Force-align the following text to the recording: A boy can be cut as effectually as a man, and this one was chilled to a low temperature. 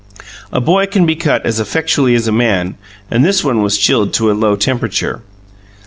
A 0.51 0.59
boy 0.59 0.87
can 0.87 1.05
be 1.05 1.15
cut 1.15 1.45
as 1.45 1.59
effectually 1.59 2.15
as 2.15 2.27
a 2.27 2.31
man, 2.31 2.73
and 3.11 3.23
this 3.23 3.43
one 3.43 3.61
was 3.61 3.77
chilled 3.77 4.13
to 4.15 4.31
a 4.31 4.33
low 4.33 4.55
temperature. 4.55 5.21